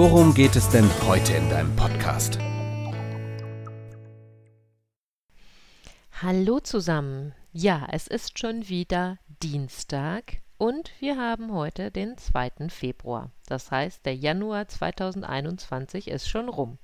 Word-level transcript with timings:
worum 0.00 0.32
geht 0.32 0.56
es 0.56 0.66
denn 0.70 0.88
heute 1.06 1.34
in 1.34 1.50
deinem 1.50 1.76
Podcast? 1.76 2.38
Hallo 6.22 6.58
zusammen. 6.60 7.34
Ja, 7.52 7.86
es 7.92 8.06
ist 8.06 8.38
schon 8.38 8.66
wieder 8.70 9.18
Dienstag 9.42 10.40
und 10.56 10.90
wir 11.00 11.18
haben 11.18 11.52
heute 11.52 11.90
den 11.90 12.16
2. 12.16 12.70
Februar. 12.70 13.30
Das 13.46 13.70
heißt, 13.70 14.06
der 14.06 14.16
Januar 14.16 14.68
2021 14.68 16.08
ist 16.08 16.30
schon 16.30 16.48
rum. 16.48 16.78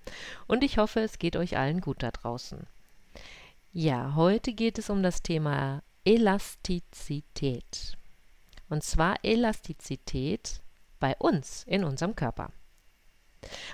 Und 0.46 0.62
ich 0.62 0.77
hoffe, 0.77 1.01
es 1.01 1.19
geht 1.19 1.37
euch 1.37 1.57
allen 1.57 1.80
gut 1.80 2.02
da 2.02 2.10
draußen. 2.10 2.66
Ja, 3.73 4.15
heute 4.15 4.52
geht 4.52 4.79
es 4.79 4.91
um 4.91 5.02
das 5.02 5.23
Thema 5.23 5.83
Elastizität. 6.05 7.96
Und 8.69 8.85
zwar 8.85 9.16
Elastizität 9.23 10.60
bei 11.01 11.16
uns 11.16 11.65
in 11.66 11.83
unserem 11.83 12.15
Körper. 12.15 12.51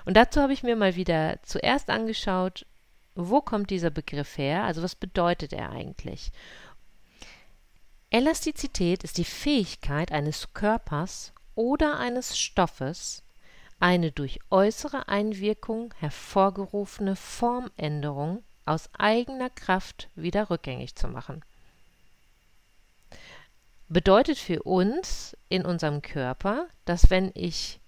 Und 0.05 0.17
dazu 0.17 0.41
habe 0.41 0.53
ich 0.53 0.63
mir 0.63 0.77
mal 0.77 0.97
wieder 0.97 1.39
zuerst 1.43 1.91
angeschaut, 1.91 2.67
wo 3.15 3.41
kommt 3.41 3.71
dieser 3.71 3.91
Begriff 3.91 4.39
her? 4.39 4.65
Also 4.65 4.83
was 4.83 4.95
bedeutet 4.95 5.53
er 5.53 5.71
eigentlich? 5.71 6.33
Elastizität 8.11 9.05
ist 9.05 9.19
die 9.19 9.25
Fähigkeit 9.25 10.13
eines 10.13 10.53
Körpers 10.55 11.33
oder 11.55 11.99
eines 11.99 12.39
Stoffes, 12.39 13.23
eine 13.81 14.13
durch 14.13 14.39
äußere 14.51 15.09
Einwirkung 15.09 15.93
hervorgerufene 15.99 17.17
Formänderung 17.17 18.43
aus 18.65 18.91
eigener 18.97 19.51
Kraft 19.51 20.09
wieder 20.15 20.51
rückgängig 20.51 20.95
zu 20.95 21.09
machen. 21.09 21.43
Bedeutet 23.89 24.39
für 24.39 24.63
uns 24.63 25.37
in 25.49 25.67
unserem 25.67 26.01
Körper, 26.01 26.69
dass 26.85 27.11
wenn 27.11 27.31
ich 27.35 27.81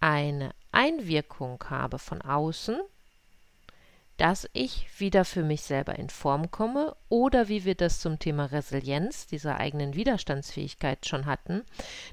eine 0.00 0.54
Einwirkung 0.76 1.64
habe 1.70 1.98
von 1.98 2.20
außen, 2.20 2.78
dass 4.18 4.48
ich 4.52 4.86
wieder 4.98 5.24
für 5.24 5.42
mich 5.42 5.62
selber 5.62 5.98
in 5.98 6.10
Form 6.10 6.50
komme 6.50 6.94
oder 7.08 7.48
wie 7.48 7.64
wir 7.64 7.74
das 7.74 8.00
zum 8.00 8.18
Thema 8.18 8.46
Resilienz, 8.46 9.26
dieser 9.26 9.58
eigenen 9.58 9.94
Widerstandsfähigkeit 9.94 11.06
schon 11.06 11.24
hatten, 11.24 11.64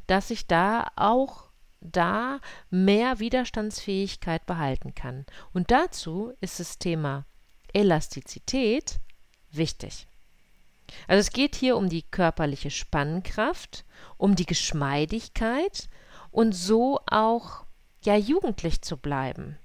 dass 0.08 0.30
ich 0.30 0.48
da 0.48 0.88
auch 0.96 1.50
da 1.82 2.40
mehr 2.70 3.20
Widerstandsfähigkeit 3.20 4.46
behalten 4.46 4.96
kann. 4.96 5.26
Und 5.54 5.70
dazu 5.70 6.32
ist 6.40 6.62
das 6.62 6.80
Thema 6.80 7.26
Elastizität 7.74 9.00
wichtig. 9.52 10.08
Also 11.08 11.20
es 11.20 11.32
geht 11.32 11.56
hier 11.56 11.76
um 11.76 11.90
die 11.90 12.04
körperliche 12.04 12.72
Spannkraft, 12.72 13.84
um 14.18 14.36
die 14.36 14.46
Geschmeidigkeit 14.46 15.90
und 16.32 16.54
so 16.54 17.02
auch 17.08 17.63
ja 18.06 18.16
jugendlich 18.16 18.82
zu 18.82 18.98
bleiben. 18.98 19.58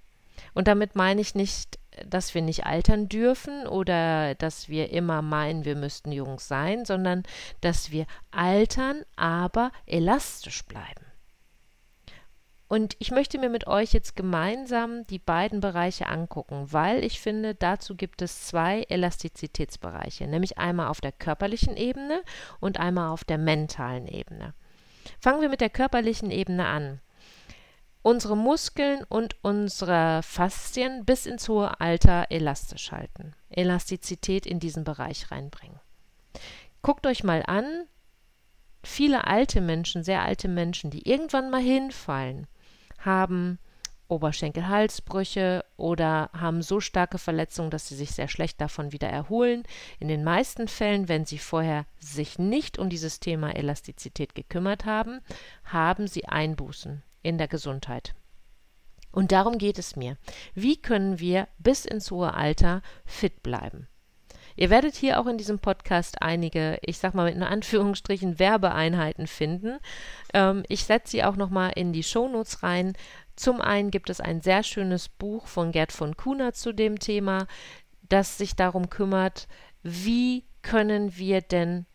Und 0.55 0.69
damit 0.69 0.97
meine 0.97 1.21
ich 1.21 1.35
nicht 1.35 1.79
dass 2.07 2.35
wir 2.35 2.43
nicht 2.43 2.67
altern 2.67 3.09
dürfen 3.09 3.67
oder 3.67 4.35
dass 4.35 4.69
wir 4.69 4.91
immer 4.91 5.23
meinen, 5.23 5.65
wir 5.65 5.77
müssten 5.77 6.13
jung 6.13 6.39
sein, 6.39 6.85
sondern 6.85 7.23
dass 7.61 7.91
wir 7.91 8.07
altern, 8.31 9.03
aber 9.17 9.71
elastisch 9.87 10.65
bleiben. 10.65 11.05
Und 12.71 12.97
ich 12.99 13.11
möchte 13.11 13.39
mir 13.39 13.49
mit 13.49 13.67
euch 13.67 13.95
jetzt 13.95 14.15
gemeinsam 14.15 15.07
die 15.07 15.19
beiden 15.19 15.61
Bereiche 15.61 16.07
angucken, 16.07 16.67
weil 16.71 17.03
ich 17.03 17.19
finde, 17.19 17.55
dazu 17.55 17.97
gibt 17.97 18.21
es 18.21 18.47
zwei 18.47 18.83
Elastizitätsbereiche, 18.83 20.27
nämlich 20.27 20.59
einmal 20.59 20.89
auf 20.89 21.01
der 21.01 21.13
körperlichen 21.13 21.79
Ebene 21.79 22.23
und 22.61 22.79
einmal 22.79 23.09
auf 23.09 23.25
der 23.25 23.39
mentalen 23.39 24.07
Ebene. 24.07 24.53
Fangen 25.19 25.41
wir 25.41 25.49
mit 25.49 25.63
der 25.63 25.71
körperlichen 25.71 26.31
Ebene 26.31 26.67
an 26.67 27.01
unsere 28.03 28.37
Muskeln 28.37 29.05
und 29.09 29.37
unsere 29.43 30.23
Faszien 30.23 31.05
bis 31.05 31.27
ins 31.27 31.49
hohe 31.49 31.81
Alter 31.81 32.27
elastisch 32.31 32.93
halten, 32.93 33.35
Elastizität 33.51 34.47
in 34.47 34.61
diesen 34.61 34.85
Bereich 34.85 35.31
reinbringen. 35.31 35.81
Guckt 36.83 37.07
euch 37.07 37.25
mal 37.25 37.43
an, 37.47 37.85
viele 38.83 39.27
alte 39.27 39.61
Menschen, 39.61 40.05
sehr 40.05 40.23
alte 40.23 40.49
Menschen, 40.49 40.91
die 40.91 41.09
irgendwann 41.09 41.51
mal 41.51 41.61
hinfallen, 41.61 42.47
haben 42.99 43.59
Oberschenkel-Halsbrüche 44.09 45.65
oder 45.77 46.31
haben 46.33 46.63
so 46.63 46.81
starke 46.81 47.19
Verletzungen, 47.19 47.71
dass 47.71 47.89
sie 47.89 47.95
sich 47.95 48.13
sehr 48.13 48.29
schlecht 48.29 48.61
davon 48.61 48.93
wieder 48.93 49.09
erholen. 49.09 49.65
In 50.01 50.09
den 50.09 50.25
meisten 50.25 50.67
Fällen, 50.67 51.09
wenn 51.09 51.27
sie 51.27 51.39
vorher 51.39 51.85
sich 51.99 52.39
nicht 52.39 52.79
um 52.79 52.89
dieses 52.89 53.21
Thema 53.21 53.55
Elastizität 53.55 54.35
gekümmert 54.35 54.87
haben, 54.87 55.21
haben 55.65 56.07
sie 56.07 56.27
Einbußen 56.27 57.03
in 57.23 57.39
der 57.39 57.49
Gesundheit. 57.49 58.15
Und 59.13 59.33
darum 59.33 59.59
geht 59.59 59.79
es 59.79 59.97
mir. 59.97 60.17
Wie 60.55 60.77
können 60.81 61.19
wir 61.19 61.49
bis 61.59 61.85
ins 61.85 62.11
hohe 62.11 62.35
Alter 62.35 62.83
fit 63.05 63.43
bleiben? 63.43 63.89
Ihr 64.57 64.71
werdet 64.71 64.97
hier 64.97 65.21
auch 65.21 65.27
in 65.27 65.39
diesem 65.39 65.61
Podcast 65.61 66.21
einige, 66.21 66.79
ich 66.83 66.99
sag 66.99 67.15
mal 67.15 67.33
mit 67.33 67.41
Anführungsstrichen, 67.49 68.39
Werbeeinheiten 68.39 69.27
finden. 69.27 69.79
Ähm, 70.35 70.65
ich 70.69 70.85
setze 70.85 71.13
sie 71.13 71.25
auch 71.25 71.37
nochmal 71.37 71.73
in 71.77 71.93
die 71.93 72.03
Shownotes 72.03 72.63
rein. 72.63 72.95
Zum 73.37 73.61
einen 73.61 73.93
gibt 73.93 74.11
es 74.11 74.21
ein 74.21 74.41
sehr 74.41 74.65
schönes 74.65 75.09
Buch 75.09 75.47
von 75.47 75.71
Gerd 75.71 75.93
von 75.93 76.17
Kuhner 76.17 76.55
zu 76.55 76.73
dem 76.73 76.99
Thema, 76.99 77.47
das 78.09 78.37
sich 78.37 78.57
darum 78.57 78.91
kümmert, 78.91 79.47
wie 79.83 80.45
können 80.63 81.17
wir 81.17 81.41
denn 81.41 81.87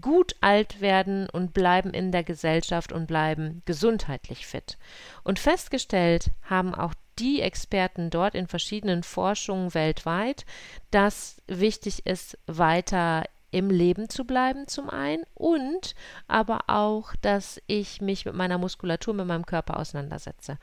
gut 0.00 0.34
alt 0.40 0.80
werden 0.80 1.28
und 1.30 1.52
bleiben 1.54 1.90
in 1.90 2.12
der 2.12 2.24
Gesellschaft 2.24 2.92
und 2.92 3.06
bleiben 3.06 3.62
gesundheitlich 3.64 4.46
fit. 4.46 4.78
Und 5.22 5.38
festgestellt 5.38 6.30
haben 6.42 6.74
auch 6.74 6.94
die 7.18 7.40
Experten 7.40 8.10
dort 8.10 8.34
in 8.34 8.46
verschiedenen 8.46 9.02
Forschungen 9.02 9.74
weltweit, 9.74 10.44
dass 10.90 11.40
wichtig 11.46 12.04
ist, 12.06 12.38
weiter 12.46 13.24
im 13.50 13.70
Leben 13.70 14.08
zu 14.08 14.24
bleiben 14.24 14.66
zum 14.66 14.90
einen 14.90 15.24
und 15.34 15.94
aber 16.28 16.64
auch, 16.66 17.14
dass 17.22 17.62
ich 17.66 18.00
mich 18.00 18.24
mit 18.26 18.34
meiner 18.34 18.58
Muskulatur, 18.58 19.14
mit 19.14 19.26
meinem 19.26 19.46
Körper 19.46 19.78
auseinandersetze. 19.78 20.58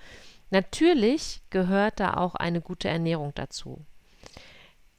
Natürlich 0.52 1.42
gehört 1.50 2.00
da 2.00 2.16
auch 2.16 2.36
eine 2.36 2.62
gute 2.62 2.90
Ernährung 2.90 3.32
dazu. 3.34 3.84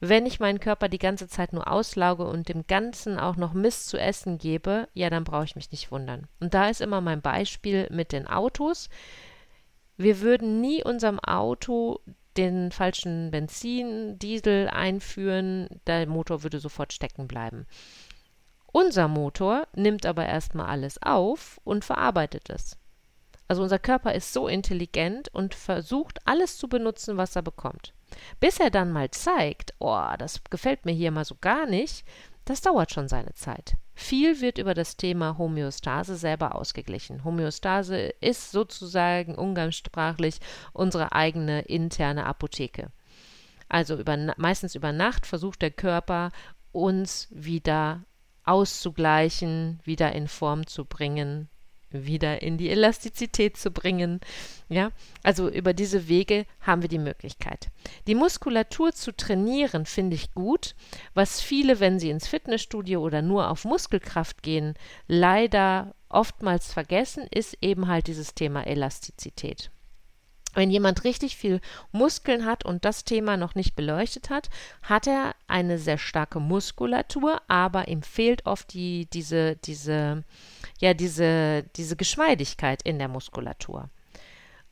Wenn 0.06 0.26
ich 0.26 0.38
meinen 0.38 0.60
Körper 0.60 0.90
die 0.90 0.98
ganze 0.98 1.28
Zeit 1.28 1.54
nur 1.54 1.66
auslauge 1.66 2.26
und 2.26 2.50
dem 2.50 2.66
Ganzen 2.66 3.18
auch 3.18 3.36
noch 3.36 3.54
Mist 3.54 3.88
zu 3.88 3.96
essen 3.96 4.36
gebe, 4.36 4.86
ja, 4.92 5.08
dann 5.08 5.24
brauche 5.24 5.44
ich 5.44 5.56
mich 5.56 5.70
nicht 5.70 5.90
wundern. 5.90 6.28
Und 6.40 6.52
da 6.52 6.68
ist 6.68 6.82
immer 6.82 7.00
mein 7.00 7.22
Beispiel 7.22 7.88
mit 7.90 8.12
den 8.12 8.26
Autos. 8.26 8.90
Wir 9.96 10.20
würden 10.20 10.60
nie 10.60 10.84
unserem 10.84 11.20
Auto 11.20 12.00
den 12.36 12.70
falschen 12.70 13.30
Benzin, 13.30 14.18
Diesel 14.18 14.68
einführen, 14.68 15.68
der 15.86 16.06
Motor 16.06 16.42
würde 16.42 16.60
sofort 16.60 16.92
stecken 16.92 17.26
bleiben. 17.26 17.66
Unser 18.72 19.08
Motor 19.08 19.66
nimmt 19.74 20.04
aber 20.04 20.26
erstmal 20.26 20.66
alles 20.66 21.00
auf 21.00 21.62
und 21.64 21.82
verarbeitet 21.82 22.50
es. 22.50 22.76
Also 23.48 23.62
unser 23.62 23.78
Körper 23.78 24.12
ist 24.12 24.34
so 24.34 24.48
intelligent 24.48 25.30
und 25.32 25.54
versucht 25.54 26.18
alles 26.26 26.58
zu 26.58 26.68
benutzen, 26.68 27.16
was 27.16 27.36
er 27.36 27.42
bekommt. 27.42 27.94
Bis 28.40 28.60
er 28.60 28.70
dann 28.70 28.92
mal 28.92 29.10
zeigt, 29.10 29.74
oh, 29.78 30.08
das 30.18 30.42
gefällt 30.50 30.84
mir 30.84 30.92
hier 30.92 31.10
mal 31.10 31.24
so 31.24 31.36
gar 31.40 31.66
nicht, 31.66 32.04
das 32.44 32.60
dauert 32.60 32.92
schon 32.92 33.08
seine 33.08 33.34
Zeit. 33.34 33.76
Viel 33.94 34.40
wird 34.40 34.58
über 34.58 34.74
das 34.74 34.96
Thema 34.96 35.38
Homöostase 35.38 36.16
selber 36.16 36.56
ausgeglichen. 36.56 37.24
Homöostase 37.24 37.96
ist 38.20 38.50
sozusagen 38.50 39.36
umgangssprachlich 39.36 40.40
unsere 40.72 41.12
eigene 41.12 41.62
interne 41.62 42.26
Apotheke. 42.26 42.90
Also 43.68 43.96
über, 43.96 44.34
meistens 44.36 44.74
über 44.74 44.92
Nacht 44.92 45.26
versucht 45.26 45.62
der 45.62 45.70
Körper 45.70 46.30
uns 46.72 47.28
wieder 47.30 48.04
auszugleichen, 48.44 49.80
wieder 49.84 50.12
in 50.12 50.28
Form 50.28 50.66
zu 50.66 50.84
bringen, 50.84 51.48
wieder 51.94 52.42
in 52.42 52.58
die 52.58 52.70
Elastizität 52.70 53.56
zu 53.56 53.70
bringen. 53.70 54.20
Ja, 54.68 54.90
also 55.22 55.48
über 55.48 55.72
diese 55.72 56.08
Wege 56.08 56.46
haben 56.60 56.82
wir 56.82 56.88
die 56.88 56.98
Möglichkeit. 56.98 57.70
Die 58.06 58.14
Muskulatur 58.14 58.92
zu 58.92 59.16
trainieren 59.16 59.86
finde 59.86 60.16
ich 60.16 60.34
gut. 60.34 60.74
Was 61.14 61.40
viele, 61.40 61.80
wenn 61.80 61.98
sie 61.98 62.10
ins 62.10 62.26
Fitnessstudio 62.26 63.00
oder 63.00 63.22
nur 63.22 63.50
auf 63.50 63.64
Muskelkraft 63.64 64.42
gehen, 64.42 64.74
leider 65.06 65.94
oftmals 66.08 66.72
vergessen, 66.72 67.26
ist 67.30 67.58
eben 67.60 67.88
halt 67.88 68.06
dieses 68.06 68.34
Thema 68.34 68.66
Elastizität. 68.66 69.70
Wenn 70.54 70.70
jemand 70.70 71.04
richtig 71.04 71.36
viel 71.36 71.60
Muskeln 71.92 72.44
hat 72.44 72.64
und 72.64 72.84
das 72.84 73.04
Thema 73.04 73.36
noch 73.36 73.54
nicht 73.54 73.74
beleuchtet 73.74 74.30
hat, 74.30 74.50
hat 74.82 75.06
er 75.06 75.34
eine 75.48 75.78
sehr 75.78 75.98
starke 75.98 76.40
Muskulatur, 76.40 77.42
aber 77.48 77.88
ihm 77.88 78.02
fehlt 78.02 78.46
oft 78.46 78.72
die, 78.72 79.06
diese, 79.12 79.56
diese, 79.56 80.22
ja, 80.84 80.92
diese, 80.92 81.64
diese 81.76 81.96
Geschmeidigkeit 81.96 82.82
in 82.82 82.98
der 82.98 83.08
Muskulatur. 83.08 83.88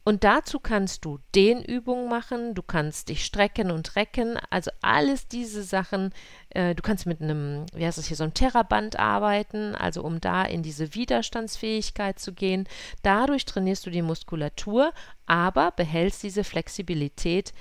Und 0.05 0.25
dazu 0.25 0.61
kannst 0.61 1.07
du 1.07 1.21
Dehnübungen 1.35 2.11
machen, 2.11 2.55
du 2.55 2.63
kannst 2.63 3.09
dich 3.09 3.25
strecken 3.25 3.71
und 3.71 3.97
recken, 3.97 4.37
also 4.51 4.71
alles 4.83 5.27
diese 5.27 5.63
Sachen. 5.63 6.13
Äh, 6.51 6.75
du 6.75 6.83
kannst 6.83 7.07
mit 7.07 7.23
einem, 7.23 7.65
wie 7.73 7.87
heißt 7.87 7.97
das 7.97 8.09
hier, 8.09 8.19
so 8.19 8.25
einem 8.25 8.35
Terraband 8.35 8.99
arbeiten, 8.99 9.75
also 9.75 10.03
um 10.03 10.21
da 10.21 10.45
in 10.45 10.63
diese 10.63 10.95
Widerstandsfähigkeit 10.95 12.19
zu 12.19 12.35
gehen. 12.35 12.69
Dadurch 13.03 13.47
trainierst 13.47 13.87
du 13.87 13.91
die 13.91 14.03
Muskulatur, 14.03 14.93
aber 15.25 15.71
behältst 15.71 16.23
diese 16.23 16.45
Flexibilität 16.45 17.55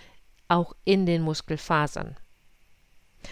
auch 0.49 0.73
in 0.83 1.05
den 1.05 1.21
Muskelfasern. 1.21 2.17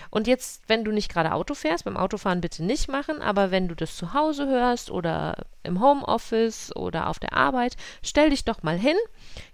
Und 0.10 0.28
jetzt, 0.28 0.64
wenn 0.68 0.84
du 0.84 0.92
nicht 0.92 1.12
gerade 1.12 1.34
Auto 1.34 1.54
fährst, 1.54 1.86
beim 1.86 1.98
Autofahren 1.98 2.42
bitte 2.42 2.64
nicht 2.64 2.88
machen, 2.90 3.22
aber 3.22 3.52
wenn 3.52 3.68
du 3.68 3.76
das 3.76 3.96
zu 3.96 4.14
Hause 4.14 4.48
hörst 4.48 4.92
oder 4.92 5.46
im 5.64 5.82
Homeoffice 5.82 6.76
oder 6.76 7.08
auf 7.08 7.20
der 7.20 7.34
Arbeit, 7.34 7.76
stell 8.04 8.30
dich 8.30 8.46
doch 8.46 8.64
mal 8.64 8.78
hin, 8.78 8.96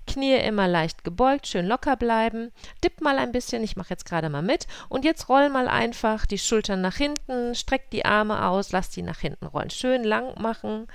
Knie 0.07 0.35
immer 0.35 0.67
leicht 0.67 1.03
gebeugt, 1.03 1.47
schön 1.47 1.65
locker 1.65 1.95
bleiben, 1.95 2.51
dipp 2.83 3.01
mal 3.01 3.17
ein 3.17 3.31
bisschen, 3.31 3.63
ich 3.63 3.75
mache 3.75 3.89
jetzt 3.89 4.05
gerade 4.05 4.29
mal 4.29 4.41
mit 4.41 4.67
und 4.89 5.03
jetzt 5.03 5.29
roll 5.29 5.49
mal 5.49 5.67
einfach 5.67 6.25
die 6.25 6.37
Schultern 6.37 6.81
nach 6.81 6.95
hinten, 6.95 7.55
streck 7.55 7.89
die 7.89 8.05
Arme 8.05 8.47
aus, 8.47 8.71
lass 8.71 8.89
die 8.89 9.01
nach 9.01 9.19
hinten 9.19 9.45
rollen, 9.45 9.69
schön 9.69 10.03
lang 10.03 10.39
machen, 10.39 10.87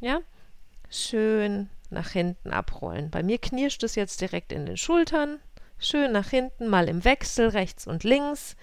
ja, 0.00 0.20
schön 0.88 1.70
nach 1.90 2.10
hinten 2.10 2.50
abrollen. 2.50 3.10
Bei 3.10 3.22
mir 3.22 3.38
knirscht 3.38 3.82
es 3.82 3.94
jetzt 3.94 4.20
direkt 4.20 4.52
in 4.52 4.66
den 4.66 4.76
Schultern, 4.76 5.38
Schön 5.82 6.12
nach 6.12 6.28
hinten, 6.28 6.68
mal 6.68 6.88
im 6.90 7.04
Wechsel, 7.04 7.48
rechts 7.48 7.86
und 7.86 8.04
links. 8.04 8.54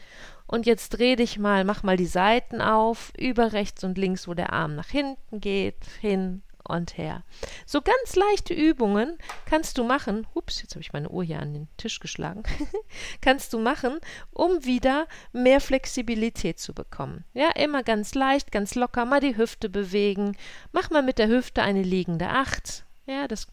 Und 0.45 0.67
jetzt 0.67 0.89
dreh 0.89 1.15
dich 1.15 1.39
mal, 1.39 1.65
mach 1.65 1.81
mal 1.81 1.97
die 1.97 2.05
Seiten 2.05 2.61
auf, 2.61 3.11
über 3.17 3.53
rechts 3.53 3.83
und 3.83 3.97
links, 3.97 4.27
wo 4.27 4.35
der 4.35 4.53
Arm 4.53 4.75
nach 4.75 4.89
hinten 4.89 5.41
geht, 5.41 5.83
hin 5.99 6.43
und 6.63 6.97
her. 6.97 7.23
So 7.65 7.81
ganz 7.81 8.15
leichte 8.15 8.53
Übungen 8.53 9.17
kannst 9.45 9.77
du 9.77 9.83
machen. 9.83 10.27
Ups, 10.33 10.61
jetzt 10.61 10.75
habe 10.75 10.81
ich 10.81 10.93
meine 10.93 11.09
Uhr 11.09 11.23
hier 11.23 11.39
an 11.39 11.53
den 11.53 11.67
Tisch 11.77 11.99
geschlagen. 11.99 12.43
kannst 13.21 13.51
du 13.53 13.59
machen, 13.59 13.99
um 14.31 14.63
wieder 14.63 15.07
mehr 15.33 15.59
Flexibilität 15.59 16.59
zu 16.59 16.73
bekommen. 16.73 17.25
Ja, 17.33 17.49
immer 17.55 17.83
ganz 17.83 18.13
leicht, 18.13 18.51
ganz 18.51 18.75
locker 18.75 19.05
mal 19.05 19.21
die 19.21 19.37
Hüfte 19.37 19.69
bewegen. 19.69 20.37
Mach 20.71 20.91
mal 20.91 21.03
mit 21.03 21.17
der 21.17 21.29
Hüfte 21.29 21.63
eine 21.63 21.81
liegende 21.81 22.29
Acht. 22.29 22.85
Ja, 23.09 23.25
das 23.25 23.47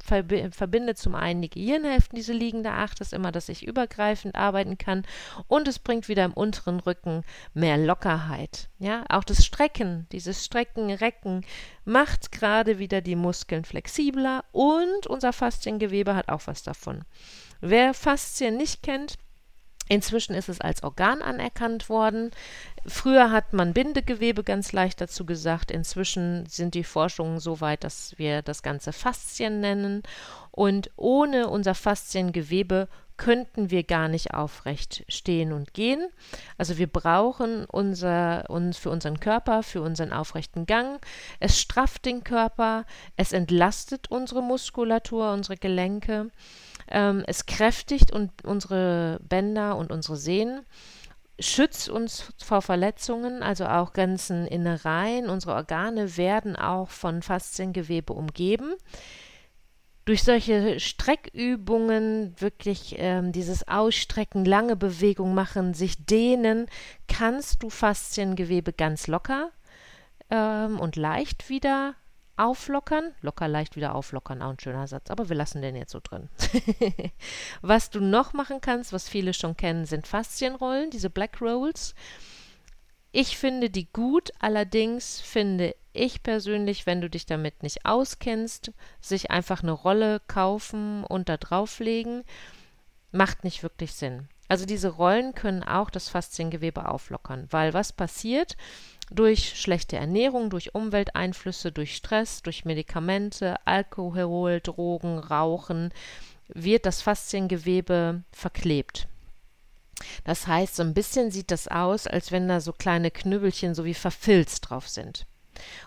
verbindet 0.51 0.99
zum 0.99 1.15
einen 1.15 1.41
die 1.41 1.49
Gehirnhälften, 1.49 2.17
diese 2.17 2.33
liegende 2.33 2.73
Acht, 2.73 3.01
ist 3.01 3.13
immer, 3.13 3.31
dass 3.31 3.49
ich 3.49 3.65
übergreifend 3.65 4.35
arbeiten 4.35 4.79
kann 4.79 5.07
und 5.47 5.69
es 5.69 5.79
bringt 5.79 6.09
wieder 6.09 6.25
im 6.25 6.33
unteren 6.33 6.81
Rücken 6.81 7.23
mehr 7.53 7.79
Lockerheit. 7.79 8.69
Ja, 8.81 9.05
auch 9.09 9.23
das 9.23 9.47
Strecken, 9.47 10.09
dieses 10.11 10.45
Strecken, 10.45 10.91
Recken 10.91 11.47
macht 11.85 12.33
gerade 12.33 12.81
wieder 12.81 13.01
die 13.01 13.15
Muskeln 13.15 13.65
flexibler 13.65 14.45
und 14.51 15.07
unser 15.07 15.33
Fasziengewebe 15.33 16.17
hat 16.17 16.31
auch 16.31 16.49
was 16.49 16.65
davon. 16.65 17.05
Wer 17.61 17.95
Faszien 17.95 18.57
nicht 18.57 18.83
kennt, 18.83 19.19
Inzwischen 19.89 20.35
ist 20.35 20.49
es 20.49 20.61
als 20.61 20.83
Organ 20.83 21.21
anerkannt 21.21 21.89
worden. 21.89 22.31
Früher 22.87 23.31
hat 23.31 23.53
man 23.53 23.75
Bindegewebe 23.75 24.43
ganz 24.43 24.73
leicht 24.73 25.01
dazu 25.01 25.27
gesagt. 25.27 25.71
Inzwischen 25.71 26.47
sind 26.47 26.75
die 26.75 26.85
Forschungen 26.85 27.39
so 27.39 27.61
weit, 27.61 27.85
dass 27.85 28.15
wir 28.19 28.43
das 28.43 28.63
Ganze 28.63 28.93
Faszien 28.93 29.61
nennen. 29.61 30.03
Und 30.51 30.91
ohne 30.97 31.49
unser 31.49 31.75
Fasziengewebe 31.75 32.89
könnten 33.17 33.71
wir 33.71 33.85
gar 33.85 34.09
nicht 34.09 34.35
aufrecht 34.35 35.05
stehen 35.09 35.53
und 35.53 35.73
gehen. 35.73 36.09
Also 36.59 36.79
wir 36.79 36.89
brauchen 36.89 37.65
unser, 37.67 38.51
uns 38.51 38.77
für 38.77 38.91
unseren 38.91 39.21
Körper, 39.21 39.63
für 39.63 39.83
unseren 39.83 40.13
aufrechten 40.13 40.67
Gang. 40.67 41.01
Es 41.39 41.61
strafft 41.61 42.07
den 42.07 42.25
Körper, 42.25 42.85
es 43.17 43.33
entlastet 43.33 44.11
unsere 44.11 44.43
Muskulatur, 44.43 45.33
unsere 45.33 45.57
Gelenke. 45.57 46.31
Ähm, 46.91 47.25
es 47.27 47.47
kräftigt 47.47 48.13
und 48.13 48.31
unsere 48.45 49.21
Bänder 49.23 49.77
und 49.77 49.93
unsere 49.93 50.17
Sehnen, 50.17 50.65
schützt 51.41 51.89
uns 51.89 52.33
vor 52.43 52.63
Verletzungen, 52.63 53.43
also 53.43 53.67
auch 53.67 53.93
ganzen 53.93 54.47
Innereien. 54.47 55.29
Unsere 55.29 55.55
Organe 55.55 56.17
werden 56.17 56.57
auch 56.57 56.91
von 56.91 57.23
Fasziengewebe 57.23 58.13
umgeben. 58.13 58.75
Durch 60.05 60.23
solche 60.23 60.79
Streckübungen, 60.81 62.35
wirklich 62.39 62.97
ähm, 62.99 63.33
dieses 63.33 63.67
Ausstrecken, 63.67 64.45
lange 64.45 64.77
Bewegung 64.77 65.35
machen, 65.35 65.73
sich 65.73 66.05
dehnen, 66.05 66.67
kannst 67.09 67.63
du 67.63 67.71
Fasziengewebe 67.71 68.75
ganz 68.75 69.07
locker 69.07 69.51
ähm, 70.31 70.79
und 70.79 70.97
leicht 70.97 71.49
wieder 71.49 71.95
auflockern, 72.37 73.15
locker 73.21 73.49
leicht 73.49 73.77
wieder 73.77 73.95
auflockern, 73.95 74.43
auch 74.43 74.51
ein 74.51 74.61
schöner 74.61 74.87
Satz, 74.87 75.11
aber 75.11 75.29
wir 75.29 75.37
lassen 75.37 75.63
den 75.63 75.77
jetzt 75.77 75.93
so 75.93 76.01
drin. 76.03 76.29
was 77.63 77.91
du 77.91 78.01
noch 78.01 78.33
machen 78.33 78.61
kannst, 78.61 78.93
was 78.93 79.09
viele 79.09 79.35
schon 79.35 79.57
kennen, 79.57 79.87
sind 79.87 80.07
Faszienrollen, 80.07 80.91
diese 80.91 81.11
Black 81.11 81.41
Rolls. 81.41 81.95
Ich 83.13 83.37
finde 83.39 83.71
die 83.71 83.91
gut, 83.93 84.33
allerdings 84.41 85.21
finde 85.21 85.77
ich 85.93 86.23
persönlich, 86.25 86.87
wenn 86.87 87.01
du 87.01 87.09
dich 87.09 87.27
damit 87.27 87.63
nicht 87.63 87.87
auskennst, 87.87 88.73
sich 89.01 89.31
einfach 89.31 89.63
eine 89.63 89.73
Rolle 89.73 90.21
kaufen 90.27 91.05
und 91.05 91.29
da 91.29 91.37
drauflegen, 91.37 92.25
macht 93.13 93.45
nicht 93.45 93.63
wirklich 93.63 93.95
Sinn. 93.95 94.29
Also 94.49 94.67
diese 94.67 94.89
Rollen 94.89 95.35
können 95.35 95.63
auch 95.63 95.89
das 95.89 96.09
Fasziengewebe 96.09 96.89
auflockern, 96.89 97.47
weil 97.51 97.73
was 97.73 97.93
passiert? 97.93 98.57
Durch 99.11 99.61
schlechte 99.61 99.97
Ernährung, 99.97 100.51
durch 100.51 100.75
Umwelteinflüsse, 100.75 101.73
durch 101.73 101.97
Stress, 101.97 102.43
durch 102.43 102.65
Medikamente, 102.65 103.57
Alkohol, 103.67 104.61
Drogen, 104.61 105.19
Rauchen 105.19 105.93
wird 106.49 106.87
das 106.87 107.03
Fasziengewebe 107.03 108.23
verklebt. 108.33 109.09
Das 110.25 110.47
heißt, 110.47 110.77
so 110.77 110.83
ein 110.83 110.95
bisschen 110.95 111.31
sieht 111.31 111.51
das 111.51 111.69
aus, 111.69 112.07
als 112.07 112.33
wenn 112.33 112.49
da 112.49 112.61
so 112.61 112.73
kleine 112.73 113.11
Knüppelchen 113.11 113.75
so 113.75 113.85
wie 113.85 113.95
verfilzt 113.95 114.69
drauf 114.69 114.89
sind. 114.89 115.27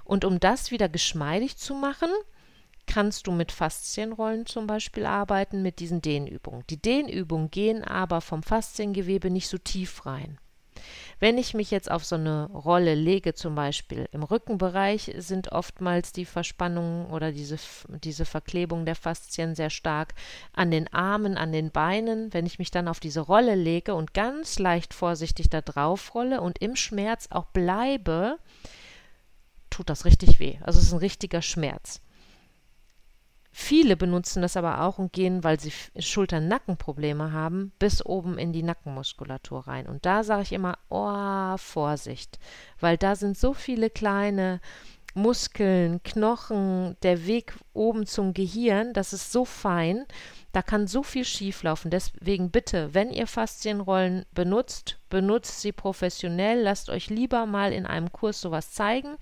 Und 0.03 0.23
um 0.23 0.39
das 0.39 0.71
wieder 0.71 0.89
geschmeidig 0.89 1.57
zu 1.57 1.73
machen, 1.73 2.09
kannst 2.85 3.27
du 3.27 3.31
mit 3.31 3.51
Faszienrollen 3.51 4.45
zum 4.45 4.65
Beispiel 4.65 5.05
arbeiten, 5.05 5.61
mit 5.61 5.79
diesen 5.79 6.01
Dehnübungen. 6.01 6.63
Die 6.69 6.81
Dehnübungen 6.81 7.51
gehen 7.51 7.83
aber 7.83 8.21
vom 8.21 8.43
Fasziengewebe 8.43 9.29
nicht 9.29 9.49
so 9.49 9.57
tief 9.57 10.05
rein. 10.05 10.39
Wenn 11.19 11.37
ich 11.37 11.53
mich 11.53 11.71
jetzt 11.71 11.89
auf 11.89 12.05
so 12.05 12.15
eine 12.15 12.49
Rolle 12.51 12.95
lege, 12.95 13.33
zum 13.33 13.55
Beispiel 13.55 14.07
im 14.11 14.23
Rückenbereich, 14.23 15.13
sind 15.17 15.51
oftmals 15.51 16.11
die 16.11 16.25
Verspannungen 16.25 17.07
oder 17.07 17.31
diese, 17.31 17.57
diese 18.03 18.25
Verklebung 18.25 18.85
der 18.85 18.95
Faszien 18.95 19.55
sehr 19.55 19.69
stark 19.69 20.13
an 20.53 20.71
den 20.71 20.91
Armen, 20.93 21.37
an 21.37 21.51
den 21.51 21.71
Beinen. 21.71 22.33
Wenn 22.33 22.45
ich 22.45 22.59
mich 22.59 22.71
dann 22.71 22.87
auf 22.87 22.99
diese 22.99 23.21
Rolle 23.21 23.55
lege 23.55 23.95
und 23.95 24.13
ganz 24.13 24.59
leicht 24.59 24.93
vorsichtig 24.93 25.49
da 25.49 25.61
drauf 25.61 26.13
rolle 26.13 26.41
und 26.41 26.59
im 26.59 26.75
Schmerz 26.75 27.27
auch 27.31 27.45
bleibe, 27.45 28.37
tut 29.69 29.89
das 29.89 30.05
richtig 30.05 30.39
weh. 30.39 30.57
Also 30.61 30.79
es 30.79 30.85
ist 30.87 30.93
ein 30.93 30.99
richtiger 30.99 31.41
Schmerz. 31.41 32.01
Viele 33.59 33.97
benutzen 33.97 34.43
das 34.43 34.55
aber 34.55 34.81
auch 34.81 34.99
und 34.99 35.11
gehen, 35.13 35.43
weil 35.43 35.59
sie 35.59 35.73
Schulter-Nackenprobleme 35.97 37.31
haben, 37.31 37.71
bis 37.79 38.05
oben 38.05 38.37
in 38.37 38.53
die 38.53 38.61
Nackenmuskulatur 38.61 39.67
rein. 39.67 39.87
Und 39.87 40.05
da 40.05 40.23
sage 40.23 40.43
ich 40.43 40.53
immer, 40.53 40.77
oh, 40.89 41.57
Vorsicht, 41.57 42.37
weil 42.79 42.97
da 42.97 43.15
sind 43.15 43.35
so 43.35 43.55
viele 43.55 43.89
kleine 43.89 44.61
Muskeln, 45.15 46.03
Knochen, 46.03 46.97
der 47.01 47.25
Weg 47.25 47.55
oben 47.73 48.05
zum 48.05 48.35
Gehirn, 48.35 48.93
das 48.93 49.11
ist 49.11 49.31
so 49.31 49.43
fein, 49.43 50.05
da 50.51 50.61
kann 50.61 50.85
so 50.85 51.01
viel 51.01 51.25
schieflaufen. 51.25 51.89
Deswegen 51.89 52.51
bitte, 52.51 52.93
wenn 52.93 53.09
ihr 53.09 53.25
Faszienrollen 53.25 54.27
benutzt, 54.35 54.99
benutzt 55.09 55.61
sie 55.61 55.71
professionell, 55.71 56.61
lasst 56.61 56.91
euch 56.91 57.09
lieber 57.09 57.47
mal 57.47 57.73
in 57.73 57.87
einem 57.87 58.11
Kurs 58.11 58.39
sowas 58.39 58.71
zeigen 58.71 59.17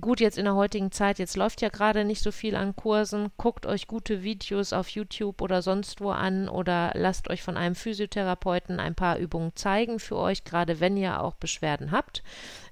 gut 0.00 0.20
jetzt 0.20 0.38
in 0.38 0.44
der 0.44 0.54
heutigen 0.54 0.92
Zeit, 0.92 1.18
jetzt 1.18 1.36
läuft 1.36 1.62
ja 1.62 1.68
gerade 1.68 2.04
nicht 2.04 2.22
so 2.22 2.30
viel 2.30 2.54
an 2.56 2.76
Kursen, 2.76 3.30
guckt 3.36 3.66
euch 3.66 3.86
gute 3.86 4.22
Videos 4.22 4.72
auf 4.72 4.88
YouTube 4.88 5.40
oder 5.40 5.62
sonst 5.62 6.00
wo 6.00 6.10
an 6.10 6.48
oder 6.48 6.92
lasst 6.94 7.30
euch 7.30 7.42
von 7.42 7.56
einem 7.56 7.74
Physiotherapeuten 7.74 8.80
ein 8.80 8.94
paar 8.94 9.18
Übungen 9.18 9.52
zeigen 9.54 9.98
für 9.98 10.16
euch, 10.16 10.44
gerade 10.44 10.80
wenn 10.80 10.96
ihr 10.96 11.22
auch 11.22 11.34
Beschwerden 11.34 11.90
habt. 11.90 12.22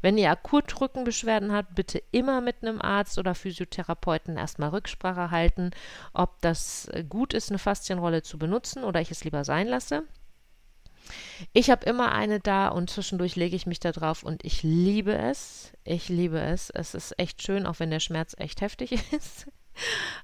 Wenn 0.02 0.18
ihr 0.18 0.30
akut 0.30 0.80
Rückenbeschwerden 0.80 1.52
habt, 1.52 1.74
bitte 1.74 2.02
immer 2.10 2.40
mit 2.40 2.56
einem 2.62 2.80
Arzt 2.80 3.18
oder 3.18 3.34
Physiotherapeuten 3.34 4.36
erstmal 4.36 4.70
Rücksprache 4.70 5.30
halten, 5.30 5.70
ob 6.12 6.40
das 6.42 6.90
gut 7.08 7.34
ist, 7.34 7.50
eine 7.50 7.58
Faszienrolle 7.58 8.22
zu 8.22 8.38
benutzen 8.38 8.84
oder 8.84 9.00
ich 9.00 9.10
es 9.10 9.24
lieber 9.24 9.44
sein 9.44 9.66
lasse. 9.66 10.04
Ich 11.52 11.70
habe 11.70 11.86
immer 11.86 12.12
eine 12.12 12.40
da 12.40 12.68
und 12.68 12.90
zwischendurch 12.90 13.36
lege 13.36 13.56
ich 13.56 13.66
mich 13.66 13.80
da 13.80 13.92
drauf 13.92 14.22
und 14.22 14.44
ich 14.44 14.62
liebe 14.62 15.14
es. 15.14 15.72
Ich 15.84 16.08
liebe 16.08 16.40
es. 16.40 16.70
Es 16.70 16.94
ist 16.94 17.18
echt 17.18 17.42
schön, 17.42 17.66
auch 17.66 17.78
wenn 17.78 17.90
der 17.90 18.00
Schmerz 18.00 18.34
echt 18.38 18.60
heftig 18.60 18.92
ist. 19.12 19.46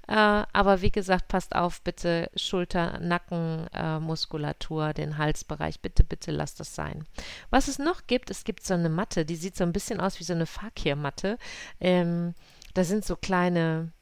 äh, 0.08 0.14
aber 0.14 0.80
wie 0.82 0.92
gesagt, 0.92 1.28
passt 1.28 1.54
auf, 1.54 1.82
bitte 1.82 2.30
Schulter, 2.36 2.98
Nacken, 3.00 3.66
äh, 3.72 3.98
Muskulatur, 3.98 4.92
den 4.92 5.18
Halsbereich, 5.18 5.80
bitte, 5.80 6.04
bitte 6.04 6.30
lasst 6.30 6.60
das 6.60 6.74
sein. 6.74 7.04
Was 7.50 7.68
es 7.68 7.78
noch 7.78 8.06
gibt, 8.06 8.30
es 8.30 8.44
gibt 8.44 8.64
so 8.64 8.74
eine 8.74 8.88
Matte, 8.88 9.24
die 9.24 9.36
sieht 9.36 9.56
so 9.56 9.64
ein 9.64 9.72
bisschen 9.72 10.00
aus 10.00 10.20
wie 10.20 10.24
so 10.24 10.32
eine 10.32 10.46
Fakir-Matte. 10.46 11.38
Ähm, 11.80 12.34
da 12.74 12.84
sind 12.84 13.04
so 13.04 13.16
kleine, 13.16 13.92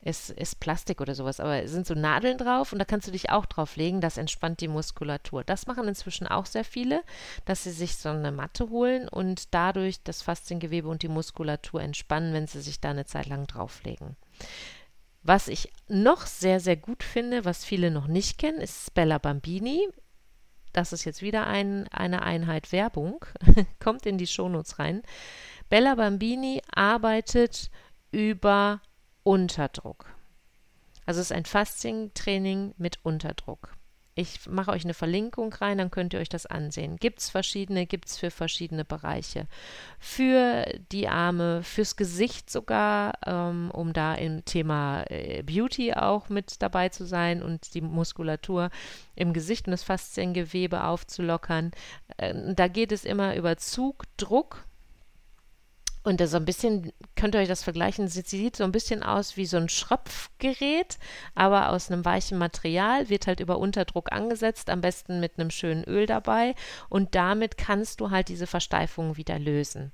ist, 0.00 0.30
ist 0.30 0.60
Plastik 0.60 1.00
oder 1.00 1.14
sowas, 1.14 1.40
aber 1.40 1.62
es 1.62 1.72
sind 1.72 1.86
so 1.86 1.94
Nadeln 1.94 2.38
drauf 2.38 2.72
und 2.72 2.78
da 2.78 2.84
kannst 2.84 3.08
du 3.08 3.12
dich 3.12 3.30
auch 3.30 3.46
drauf 3.46 3.76
legen, 3.76 4.00
das 4.00 4.16
entspannt 4.16 4.60
die 4.60 4.68
Muskulatur. 4.68 5.44
Das 5.44 5.66
machen 5.66 5.88
inzwischen 5.88 6.26
auch 6.26 6.46
sehr 6.46 6.64
viele, 6.64 7.02
dass 7.44 7.64
sie 7.64 7.72
sich 7.72 7.96
so 7.96 8.08
eine 8.10 8.32
Matte 8.32 8.70
holen 8.70 9.08
und 9.08 9.54
dadurch 9.54 10.02
das 10.02 10.22
Fasziengewebe 10.22 10.88
und 10.88 11.02
die 11.02 11.08
Muskulatur 11.08 11.82
entspannen, 11.82 12.32
wenn 12.32 12.46
sie 12.46 12.60
sich 12.60 12.80
da 12.80 12.90
eine 12.90 13.06
Zeit 13.06 13.26
lang 13.26 13.46
drauflegen. 13.46 14.16
Was 15.22 15.48
ich 15.48 15.72
noch 15.88 16.26
sehr, 16.26 16.60
sehr 16.60 16.76
gut 16.76 17.02
finde, 17.02 17.44
was 17.44 17.64
viele 17.64 17.90
noch 17.90 18.06
nicht 18.06 18.38
kennen, 18.38 18.60
ist 18.60 18.94
Bella 18.94 19.18
Bambini. 19.18 19.88
Das 20.72 20.92
ist 20.92 21.04
jetzt 21.04 21.22
wieder 21.22 21.46
ein, 21.46 21.88
eine 21.88 22.22
Einheit 22.22 22.70
Werbung. 22.72 23.24
Kommt 23.80 24.06
in 24.06 24.16
die 24.16 24.28
Shownotes 24.28 24.78
rein. 24.78 25.02
Bella 25.68 25.96
Bambini 25.96 26.62
arbeitet 26.72 27.70
über 28.10 28.80
Unterdruck. 29.28 30.06
Also 31.04 31.20
es 31.20 31.26
ist 31.30 31.36
ein 31.36 31.44
Fasting-Training 31.44 32.72
mit 32.78 33.04
Unterdruck. 33.04 33.74
Ich 34.14 34.46
mache 34.48 34.70
euch 34.70 34.84
eine 34.84 34.94
Verlinkung 34.94 35.52
rein, 35.52 35.76
dann 35.76 35.90
könnt 35.90 36.14
ihr 36.14 36.20
euch 36.20 36.30
das 36.30 36.46
ansehen. 36.46 36.96
Gibt 36.96 37.18
es 37.18 37.28
verschiedene, 37.28 37.84
gibt 37.84 38.08
es 38.08 38.16
für 38.16 38.30
verschiedene 38.30 38.86
Bereiche. 38.86 39.46
Für 39.98 40.64
die 40.90 41.08
Arme, 41.08 41.62
fürs 41.62 41.96
Gesicht 41.96 42.48
sogar, 42.48 43.18
ähm, 43.26 43.70
um 43.70 43.92
da 43.92 44.14
im 44.14 44.46
Thema 44.46 45.04
äh, 45.10 45.42
Beauty 45.42 45.92
auch 45.92 46.30
mit 46.30 46.62
dabei 46.62 46.88
zu 46.88 47.04
sein 47.04 47.42
und 47.42 47.74
die 47.74 47.82
Muskulatur 47.82 48.70
im 49.14 49.34
Gesicht 49.34 49.66
und 49.66 49.72
das 49.72 49.82
Fasziengewebe 49.82 50.84
aufzulockern. 50.84 51.72
Äh, 52.16 52.54
da 52.54 52.66
geht 52.66 52.92
es 52.92 53.04
immer 53.04 53.36
über 53.36 53.58
Zug, 53.58 54.04
Druck 54.16 54.64
und 56.02 56.26
so 56.26 56.36
ein 56.36 56.44
bisschen, 56.44 56.92
könnt 57.16 57.34
ihr 57.34 57.40
euch 57.40 57.48
das 57.48 57.62
vergleichen, 57.62 58.08
sie 58.08 58.22
sieht 58.22 58.56
so 58.56 58.64
ein 58.64 58.72
bisschen 58.72 59.02
aus 59.02 59.36
wie 59.36 59.46
so 59.46 59.56
ein 59.56 59.68
Schröpfgerät, 59.68 60.98
aber 61.34 61.70
aus 61.70 61.90
einem 61.90 62.04
weichen 62.04 62.38
Material, 62.38 63.08
wird 63.08 63.26
halt 63.26 63.40
über 63.40 63.58
Unterdruck 63.58 64.12
angesetzt, 64.12 64.70
am 64.70 64.80
besten 64.80 65.20
mit 65.20 65.38
einem 65.38 65.50
schönen 65.50 65.84
Öl 65.84 66.06
dabei. 66.06 66.54
Und 66.88 67.14
damit 67.14 67.58
kannst 67.58 68.00
du 68.00 68.10
halt 68.10 68.28
diese 68.28 68.46
Versteifung 68.46 69.16
wieder 69.16 69.38
lösen. 69.38 69.92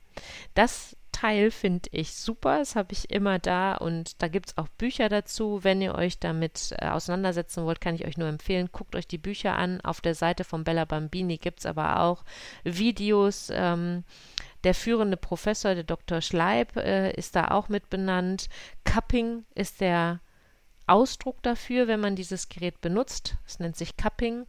Das 0.54 0.96
Teil 1.14 1.52
finde 1.52 1.88
ich 1.92 2.12
super, 2.14 2.58
das 2.58 2.74
habe 2.74 2.92
ich 2.92 3.10
immer 3.10 3.38
da 3.38 3.76
und 3.76 4.20
da 4.20 4.28
gibt 4.28 4.48
es 4.48 4.58
auch 4.58 4.68
Bücher 4.68 5.08
dazu. 5.08 5.62
Wenn 5.62 5.80
ihr 5.80 5.94
euch 5.94 6.18
damit 6.18 6.74
äh, 6.78 6.88
auseinandersetzen 6.88 7.64
wollt, 7.64 7.80
kann 7.80 7.94
ich 7.94 8.04
euch 8.04 8.18
nur 8.18 8.28
empfehlen, 8.28 8.70
guckt 8.72 8.96
euch 8.96 9.06
die 9.06 9.18
Bücher 9.18 9.56
an. 9.56 9.80
Auf 9.80 10.00
der 10.00 10.16
Seite 10.16 10.42
von 10.42 10.64
Bella 10.64 10.84
Bambini 10.84 11.38
gibt 11.38 11.60
es 11.60 11.66
aber 11.66 12.00
auch 12.00 12.24
Videos. 12.64 13.48
Ähm, 13.52 14.02
der 14.64 14.74
führende 14.74 15.16
Professor, 15.16 15.74
der 15.74 15.84
Dr. 15.84 16.20
Schleib, 16.20 16.76
äh, 16.76 17.12
ist 17.12 17.36
da 17.36 17.48
auch 17.48 17.68
mit 17.68 17.90
benannt. 17.90 18.48
Cupping 18.84 19.44
ist 19.54 19.80
der 19.80 20.20
Ausdruck 20.86 21.42
dafür, 21.42 21.86
wenn 21.88 22.00
man 22.00 22.16
dieses 22.16 22.48
Gerät 22.48 22.80
benutzt. 22.80 23.36
Es 23.46 23.58
nennt 23.58 23.76
sich 23.76 23.96
Cupping. 23.96 24.46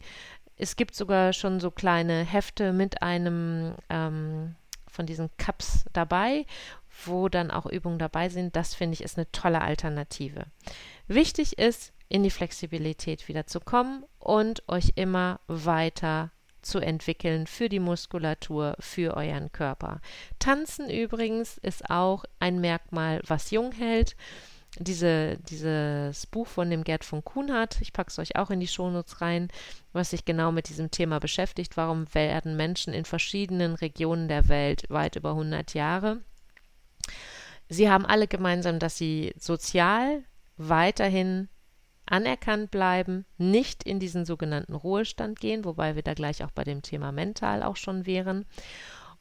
Es 0.56 0.76
gibt 0.76 0.94
sogar 0.94 1.32
schon 1.32 1.60
so 1.60 1.70
kleine 1.70 2.24
Hefte 2.24 2.72
mit 2.72 3.02
einem 3.02 3.74
ähm, 3.90 4.56
von 4.86 5.06
diesen 5.06 5.30
Cups 5.36 5.84
dabei, 5.92 6.46
wo 7.04 7.28
dann 7.28 7.50
auch 7.50 7.66
Übungen 7.66 7.98
dabei 7.98 8.30
sind. 8.30 8.56
Das 8.56 8.74
finde 8.74 8.94
ich 8.94 9.02
ist 9.02 9.18
eine 9.18 9.30
tolle 9.32 9.60
Alternative. 9.60 10.46
Wichtig 11.06 11.58
ist, 11.58 11.92
in 12.08 12.22
die 12.22 12.30
Flexibilität 12.30 13.28
wieder 13.28 13.46
zu 13.46 13.60
kommen 13.60 14.04
und 14.18 14.66
euch 14.68 14.92
immer 14.94 15.40
weiter 15.48 16.30
zu 16.66 16.78
entwickeln 16.80 17.46
für 17.46 17.68
die 17.68 17.80
Muskulatur, 17.80 18.76
für 18.80 19.16
euren 19.16 19.52
Körper. 19.52 20.00
Tanzen 20.38 20.90
übrigens 20.90 21.58
ist 21.58 21.88
auch 21.90 22.24
ein 22.40 22.60
Merkmal, 22.60 23.22
was 23.26 23.50
jung 23.50 23.72
hält. 23.72 24.16
Diese, 24.78 25.38
dieses 25.48 26.26
Buch 26.26 26.46
von 26.46 26.68
dem 26.68 26.84
Gerd 26.84 27.02
von 27.02 27.24
Kuhnhardt, 27.24 27.80
ich 27.80 27.94
packe 27.94 28.10
es 28.10 28.18
euch 28.18 28.36
auch 28.36 28.50
in 28.50 28.60
die 28.60 28.68
Shownotes 28.68 29.22
rein, 29.22 29.48
was 29.94 30.10
sich 30.10 30.26
genau 30.26 30.52
mit 30.52 30.68
diesem 30.68 30.90
Thema 30.90 31.18
beschäftigt. 31.18 31.78
Warum 31.78 32.12
werden 32.14 32.56
Menschen 32.56 32.92
in 32.92 33.06
verschiedenen 33.06 33.74
Regionen 33.74 34.28
der 34.28 34.48
Welt 34.48 34.84
weit 34.90 35.16
über 35.16 35.30
100 35.30 35.72
Jahre? 35.72 36.20
Sie 37.70 37.90
haben 37.90 38.04
alle 38.04 38.28
gemeinsam, 38.28 38.78
dass 38.78 38.98
sie 38.98 39.32
sozial 39.38 40.24
weiterhin 40.58 41.48
anerkannt 42.06 42.70
bleiben, 42.70 43.24
nicht 43.36 43.82
in 43.82 43.98
diesen 43.98 44.24
sogenannten 44.24 44.74
Ruhestand 44.74 45.40
gehen, 45.40 45.64
wobei 45.64 45.94
wir 45.96 46.02
da 46.02 46.14
gleich 46.14 46.44
auch 46.44 46.50
bei 46.50 46.64
dem 46.64 46.82
Thema 46.82 47.12
mental 47.12 47.62
auch 47.62 47.76
schon 47.76 48.06
wären. 48.06 48.46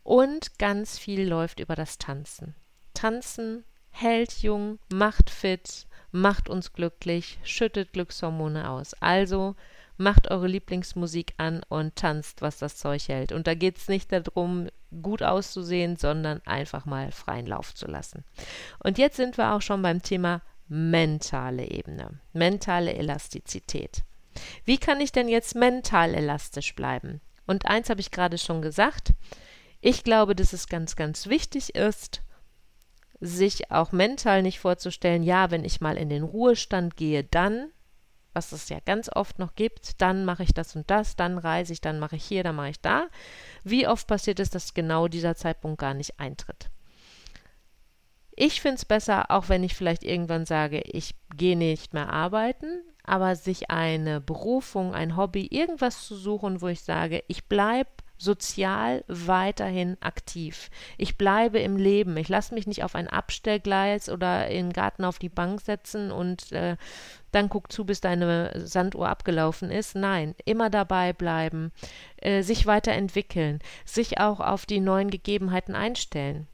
Und 0.04 0.60
ganz 0.60 1.00
viel 1.00 1.28
läuft 1.28 1.60
über 1.60 1.76
das 1.76 1.98
Tanzen. 1.98 2.56
Tanzen 2.94 3.64
hält 3.90 4.44
jung, 4.44 4.80
macht 4.94 5.30
fit, 5.30 5.88
macht 6.12 6.50
uns 6.50 6.74
glücklich, 6.74 7.40
schüttet 7.44 7.94
Glückshormone 7.94 8.70
aus. 8.70 8.94
Also 9.02 9.56
macht 9.98 10.30
eure 10.30 10.48
Lieblingsmusik 10.48 11.34
an 11.38 11.62
und 11.70 11.96
tanzt, 11.96 12.42
was 12.42 12.58
das 12.58 12.78
Zeug 12.78 13.08
hält. 13.08 13.32
Und 13.32 13.48
da 13.48 13.54
geht 13.54 13.78
es 13.78 13.88
nicht 13.88 14.12
darum, 14.12 14.68
gut 15.02 15.24
auszusehen, 15.24 15.98
sondern 15.98 16.42
einfach 16.46 16.86
mal 16.86 17.12
freien 17.12 17.48
Lauf 17.48 17.74
zu 17.74 17.88
lassen. 17.88 18.24
Und 18.84 18.98
jetzt 18.98 19.18
sind 19.18 19.38
wir 19.38 19.54
auch 19.54 19.62
schon 19.62 19.82
beim 19.82 20.02
Thema 20.02 20.42
mentale 20.68 21.70
Ebene, 21.70 22.20
mentale 22.34 22.94
Elastizität. 22.94 24.04
Wie 24.66 24.78
kann 24.78 25.00
ich 25.00 25.12
denn 25.12 25.30
jetzt 25.30 25.56
mental 25.56 26.14
elastisch 26.14 26.76
bleiben? 26.76 27.22
Und 27.48 27.66
eins 27.66 27.90
habe 27.90 28.02
ich 28.02 28.12
gerade 28.12 28.38
schon 28.38 28.62
gesagt. 28.62 29.14
Ich 29.82 30.04
glaube, 30.04 30.36
dass 30.36 30.54
es 30.54 30.68
ganz, 30.68 30.96
ganz 30.96 31.28
wichtig 31.28 31.76
ist, 31.76 32.22
sich 33.20 33.72
auch 33.72 33.92
mental 33.92 34.42
nicht 34.42 34.60
vorzustellen, 34.60 35.24
ja, 35.24 35.52
wenn 35.52 35.64
ich 35.64 35.82
mal 35.82 35.98
in 35.98 36.10
den 36.10 36.24
Ruhestand 36.24 36.98
gehe, 36.98 37.24
dann, 37.24 37.70
was 38.34 38.52
es 38.52 38.68
ja 38.70 38.80
ganz 38.84 39.10
oft 39.14 39.40
noch 39.40 39.56
gibt, 39.56 40.02
dann 40.02 40.26
mache 40.26 40.44
ich 40.44 40.54
das 40.54 40.76
und 40.76 40.90
das, 40.90 41.16
dann 41.16 41.38
reise 41.38 41.72
ich, 41.72 41.82
dann 41.82 42.00
mache 42.00 42.18
ich 42.18 42.26
hier, 42.26 42.44
dann 42.44 42.56
mache 42.56 42.70
ich 42.70 42.82
da. 42.82 43.08
Wie 43.64 43.88
oft 43.88 44.08
passiert 44.08 44.40
es, 44.40 44.50
dass 44.50 44.74
genau 44.74 45.08
dieser 45.08 45.36
Zeitpunkt 45.36 45.80
gar 45.80 45.94
nicht 45.94 46.20
eintritt? 46.20 46.70
Ich 48.36 48.62
finde 48.62 48.76
es 48.76 48.86
besser, 48.86 49.32
auch 49.32 49.48
wenn 49.48 49.64
ich 49.64 49.76
vielleicht 49.76 50.04
irgendwann 50.04 50.46
sage, 50.46 50.82
ich 50.82 51.16
gehe 51.36 51.58
nicht 51.58 51.94
mehr 51.94 52.12
arbeiten, 52.12 52.82
aber 53.04 53.36
sich 53.36 53.70
eine 53.70 54.20
Berufung, 54.20 54.94
ein 54.94 55.16
Hobby, 55.16 55.48
irgendwas 55.48 56.06
zu 56.06 56.16
suchen, 56.16 56.62
wo 56.62 56.68
ich 56.68 56.82
sage, 56.82 57.24
ich 57.28 57.46
bleibe 57.46 57.90
sozial 58.18 59.04
weiterhin 59.08 59.98
aktiv. 60.02 60.70
Ich 60.98 61.18
bleibe 61.18 61.60
im 61.60 61.78
Leben. 61.78 62.16
Ich 62.18 62.30
lasse 62.30 62.54
mich 62.54 62.66
nicht 62.66 62.84
auf 62.84 62.96
ein 62.96 63.08
Abstellgleis 63.08 64.10
oder 64.10 64.48
in 64.48 64.68
den 64.68 64.74
Garten 64.74 65.04
auf 65.04 65.20
die 65.20 65.30
Bank 65.30 65.62
setzen 65.62 66.12
und 66.12 66.52
äh, 66.54 66.78
dann 67.32 67.50
guck 67.50 67.72
zu, 67.72 67.86
bis 67.86 68.00
deine 68.02 68.52
Sanduhr 68.56 69.10
abgelaufen 69.10 69.70
ist. 69.70 69.96
Nein, 69.96 70.34
immer 70.46 70.70
dabei 70.70 71.12
bleiben, 71.12 71.72
äh, 72.18 72.42
sich 72.42 72.66
weiterentwickeln, 72.66 73.60
sich 73.84 74.18
auch 74.20 74.40
auf 74.40 74.66
die 74.66 74.80
neuen 74.80 75.10
Gegebenheiten 75.10 75.76
einstellen 75.76 76.48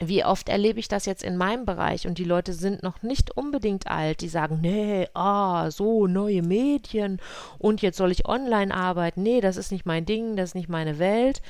wie 0.00 0.24
oft 0.24 0.48
erlebe 0.48 0.80
ich 0.80 0.88
das 0.88 1.06
jetzt 1.06 1.22
in 1.22 1.36
meinem 1.36 1.64
Bereich 1.64 2.06
und 2.06 2.18
die 2.18 2.24
Leute 2.24 2.52
sind 2.52 2.82
noch 2.82 3.02
nicht 3.02 3.36
unbedingt 3.36 3.86
alt, 3.86 4.22
die 4.22 4.28
sagen, 4.28 4.58
nee, 4.60 5.08
ah, 5.14 5.70
so 5.70 6.06
neue 6.06 6.42
Medien 6.42 7.20
und 7.58 7.80
jetzt 7.80 7.98
soll 7.98 8.10
ich 8.10 8.26
online 8.26 8.74
arbeiten. 8.74 9.22
Nee, 9.22 9.40
das 9.40 9.56
ist 9.56 9.70
nicht 9.70 9.86
mein 9.86 10.04
Ding, 10.04 10.36
das 10.36 10.50
ist 10.50 10.54
nicht 10.54 10.68
meine 10.68 10.98
Welt. 10.98 11.42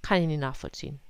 Kann 0.00 0.22
ich 0.22 0.26
nicht 0.26 0.40
nachvollziehen. 0.40 1.00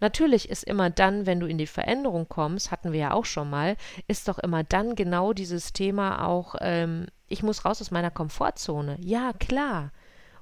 Natürlich 0.00 0.48
ist 0.48 0.64
immer 0.64 0.90
dann, 0.90 1.26
wenn 1.26 1.38
du 1.38 1.46
in 1.46 1.58
die 1.58 1.68
Veränderung 1.68 2.28
kommst, 2.28 2.72
hatten 2.72 2.90
wir 2.90 2.98
ja 2.98 3.12
auch 3.12 3.24
schon 3.24 3.48
mal, 3.48 3.76
ist 4.08 4.26
doch 4.26 4.40
immer 4.40 4.64
dann 4.64 4.96
genau 4.96 5.32
dieses 5.32 5.72
Thema 5.72 6.26
auch, 6.26 6.56
ähm, 6.60 7.06
ich 7.28 7.44
muss 7.44 7.64
raus 7.64 7.80
aus 7.80 7.92
meiner 7.92 8.10
Komfortzone. 8.10 8.96
Ja, 9.00 9.32
klar. 9.32 9.92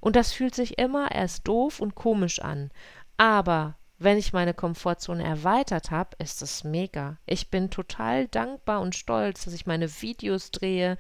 Und 0.00 0.16
das 0.16 0.32
fühlt 0.32 0.54
sich 0.54 0.78
immer 0.78 1.12
erst 1.12 1.46
doof 1.46 1.80
und 1.80 1.94
komisch 1.94 2.40
an. 2.40 2.70
Aber 3.18 3.76
wenn 4.02 4.16
ich 4.16 4.32
meine 4.32 4.54
Komfortzone 4.54 5.22
erweitert 5.22 5.90
habe, 5.90 6.16
ist 6.18 6.40
es 6.40 6.64
mega. 6.64 7.18
Ich 7.26 7.50
bin 7.50 7.68
total 7.68 8.28
dankbar 8.28 8.80
und 8.80 8.96
stolz, 8.96 9.44
dass 9.44 9.52
ich 9.52 9.66
meine 9.66 9.90
Videos 10.00 10.50
drehe, 10.50 10.96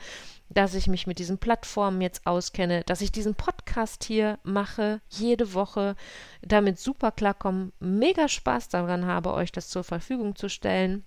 dass 0.50 0.74
ich 0.74 0.86
mich 0.86 1.06
mit 1.06 1.18
diesen 1.18 1.38
Plattformen 1.38 2.02
jetzt 2.02 2.26
auskenne, 2.26 2.82
dass 2.84 3.00
ich 3.00 3.10
diesen 3.10 3.34
Podcast 3.34 4.04
hier 4.04 4.38
mache, 4.42 5.00
jede 5.08 5.54
Woche, 5.54 5.96
damit 6.42 6.78
super 6.78 7.10
klarkomme, 7.10 7.72
mega 7.80 8.28
Spaß 8.28 8.68
daran 8.68 9.06
habe, 9.06 9.32
euch 9.32 9.50
das 9.50 9.70
zur 9.70 9.82
Verfügung 9.82 10.36
zu 10.36 10.50
stellen. 10.50 11.06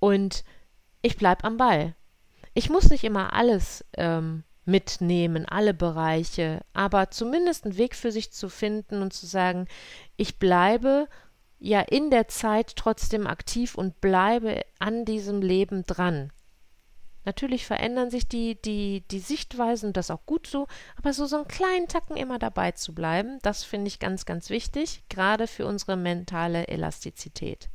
Und 0.00 0.44
ich 1.00 1.16
bleibe 1.16 1.44
am 1.44 1.56
Ball. 1.56 1.94
Ich 2.52 2.68
muss 2.68 2.90
nicht 2.90 3.04
immer 3.04 3.32
alles 3.32 3.86
ähm, 3.96 4.44
mitnehmen, 4.64 5.46
alle 5.46 5.74
Bereiche, 5.74 6.60
aber 6.72 7.10
zumindest 7.10 7.64
einen 7.64 7.76
Weg 7.76 7.96
für 7.96 8.12
sich 8.12 8.32
zu 8.32 8.48
finden 8.48 9.02
und 9.02 9.12
zu 9.12 9.26
sagen, 9.26 9.66
ich 10.16 10.38
bleibe 10.38 11.08
ja 11.58 11.80
in 11.80 12.10
der 12.10 12.28
Zeit 12.28 12.76
trotzdem 12.76 13.26
aktiv 13.26 13.76
und 13.76 14.00
bleibe 14.00 14.62
an 14.78 15.04
diesem 15.04 15.42
Leben 15.42 15.84
dran. 15.84 16.32
Natürlich 17.24 17.66
verändern 17.66 18.10
sich 18.10 18.26
die, 18.26 18.60
die, 18.60 19.04
die 19.08 19.20
Sichtweisen, 19.20 19.92
das 19.92 20.10
auch 20.10 20.26
gut 20.26 20.48
so, 20.48 20.66
aber 20.96 21.12
so, 21.12 21.26
so 21.26 21.36
einen 21.36 21.48
kleinen 21.48 21.86
Tacken 21.86 22.16
immer 22.16 22.38
dabei 22.40 22.72
zu 22.72 22.94
bleiben, 22.94 23.38
das 23.42 23.62
finde 23.62 23.88
ich 23.88 24.00
ganz, 24.00 24.26
ganz 24.26 24.50
wichtig, 24.50 25.04
gerade 25.08 25.46
für 25.46 25.66
unsere 25.66 25.96
mentale 25.96 26.66
Elastizität. 26.66 27.68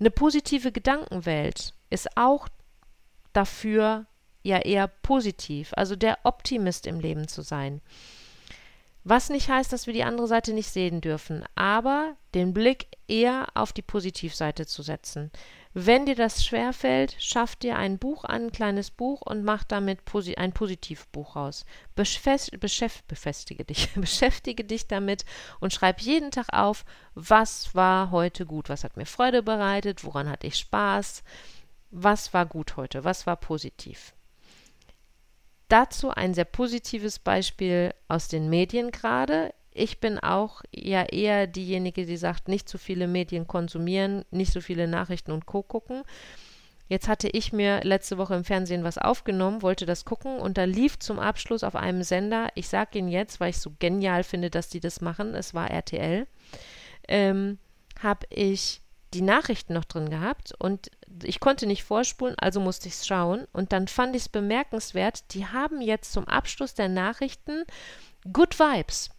Eine 0.00 0.10
positive 0.10 0.72
Gedankenwelt 0.72 1.74
ist 1.90 2.16
auch 2.16 2.48
dafür 3.32 4.06
ja 4.46 4.58
eher 4.58 4.88
positiv, 4.88 5.72
also 5.76 5.96
der 5.96 6.18
Optimist 6.24 6.86
im 6.86 7.00
Leben 7.00 7.28
zu 7.28 7.42
sein. 7.42 7.80
Was 9.08 9.30
nicht 9.30 9.48
heißt, 9.48 9.72
dass 9.72 9.86
wir 9.86 9.94
die 9.94 10.02
andere 10.02 10.26
Seite 10.26 10.52
nicht 10.52 10.68
sehen 10.68 11.00
dürfen, 11.00 11.44
aber 11.54 12.16
den 12.34 12.52
Blick 12.52 12.88
eher 13.06 13.46
auf 13.54 13.72
die 13.72 13.82
Positivseite 13.82 14.66
zu 14.66 14.82
setzen. 14.82 15.30
Wenn 15.74 16.06
dir 16.06 16.16
das 16.16 16.44
schwerfällt, 16.44 17.14
schaff 17.20 17.54
dir 17.54 17.76
ein 17.76 17.98
Buch 17.98 18.24
an, 18.24 18.46
ein 18.46 18.50
kleines 18.50 18.90
Buch 18.90 19.22
und 19.22 19.44
mach 19.44 19.62
damit 19.62 20.00
ein 20.38 20.52
Positivbuch 20.52 21.36
raus. 21.36 21.64
Beschäft 21.94 23.06
befestige 23.06 23.64
dich, 23.64 23.92
beschäftige 23.94 24.64
dich 24.64 24.88
damit 24.88 25.24
und 25.60 25.72
schreib 25.72 26.00
jeden 26.00 26.32
Tag 26.32 26.48
auf, 26.52 26.84
was 27.14 27.76
war 27.76 28.10
heute 28.10 28.44
gut, 28.44 28.68
was 28.68 28.82
hat 28.82 28.96
mir 28.96 29.06
Freude 29.06 29.44
bereitet, 29.44 30.02
woran 30.02 30.28
hatte 30.28 30.48
ich 30.48 30.56
Spaß, 30.56 31.22
was 31.92 32.34
war 32.34 32.46
gut 32.46 32.76
heute, 32.76 33.04
was 33.04 33.24
war 33.24 33.36
positiv. 33.36 34.15
Dazu 35.68 36.10
ein 36.10 36.34
sehr 36.34 36.44
positives 36.44 37.18
Beispiel 37.18 37.92
aus 38.08 38.28
den 38.28 38.48
Medien 38.48 38.90
gerade. 38.90 39.52
Ich 39.72 40.00
bin 40.00 40.18
auch 40.18 40.62
ja 40.72 41.02
eher 41.02 41.46
diejenige, 41.46 42.06
die 42.06 42.16
sagt, 42.16 42.48
nicht 42.48 42.68
zu 42.68 42.78
viele 42.78 43.08
Medien 43.08 43.46
konsumieren, 43.46 44.24
nicht 44.30 44.52
so 44.52 44.60
viele 44.60 44.86
Nachrichten 44.86 45.32
und 45.32 45.44
Co. 45.46 45.62
gucken. 45.62 46.02
Jetzt 46.88 47.08
hatte 47.08 47.28
ich 47.28 47.52
mir 47.52 47.80
letzte 47.82 48.16
Woche 48.16 48.36
im 48.36 48.44
Fernsehen 48.44 48.84
was 48.84 48.96
aufgenommen, 48.96 49.62
wollte 49.62 49.86
das 49.86 50.04
gucken 50.04 50.38
und 50.38 50.56
da 50.56 50.64
lief 50.64 50.98
zum 51.00 51.18
Abschluss 51.18 51.64
auf 51.64 51.74
einem 51.74 52.04
Sender, 52.04 52.48
ich 52.54 52.68
sage 52.68 52.98
ihn 53.00 53.08
jetzt, 53.08 53.40
weil 53.40 53.50
ich 53.50 53.58
so 53.58 53.72
genial 53.80 54.22
finde, 54.22 54.50
dass 54.50 54.68
die 54.68 54.78
das 54.78 55.00
machen, 55.00 55.34
es 55.34 55.52
war 55.52 55.68
RTL, 55.68 56.28
ähm, 57.08 57.58
habe 58.00 58.26
ich 58.30 58.82
die 59.14 59.22
Nachrichten 59.22 59.72
noch 59.72 59.84
drin 59.84 60.10
gehabt 60.10 60.54
und 60.58 60.90
ich 61.22 61.40
konnte 61.40 61.66
nicht 61.66 61.84
vorspulen, 61.84 62.34
also 62.38 62.60
musste 62.60 62.88
ich 62.88 62.94
es 62.94 63.06
schauen 63.06 63.46
und 63.52 63.72
dann 63.72 63.88
fand 63.88 64.16
ich 64.16 64.22
es 64.22 64.28
bemerkenswert, 64.28 65.34
die 65.34 65.46
haben 65.46 65.80
jetzt 65.80 66.12
zum 66.12 66.26
Abschluss 66.28 66.74
der 66.74 66.88
Nachrichten 66.88 67.64
Good 68.32 68.58
Vibes 68.58 69.10